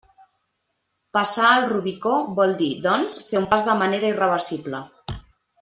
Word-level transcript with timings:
Passar 1.17 1.51
el 1.57 1.67
Rubicó 1.73 2.15
vol 2.41 2.57
dir, 2.63 2.71
doncs, 2.89 3.21
fer 3.29 3.41
un 3.45 3.49
pas 3.55 3.71
de 3.71 3.79
manera 3.85 4.13
irreversible. 4.15 4.83